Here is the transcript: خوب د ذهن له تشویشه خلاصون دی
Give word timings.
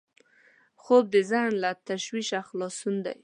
خوب 0.83 1.03
د 1.13 1.15
ذهن 1.29 1.51
له 1.63 1.71
تشویشه 1.87 2.39
خلاصون 2.49 2.95
دی 3.05 3.15